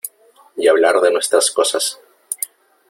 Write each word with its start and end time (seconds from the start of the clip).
y 0.57 0.67
hablar 0.67 0.99
de 0.99 1.11
nuestras 1.11 1.51
cosas. 1.51 1.99